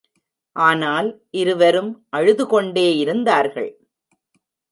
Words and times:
ஆனால், 0.55 1.09
இருவரும் 1.31 1.91
அழுதுகொண்டே 2.09 2.97
இருந்தார்கள். 2.97 3.71